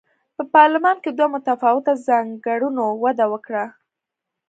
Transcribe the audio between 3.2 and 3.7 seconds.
وکړه.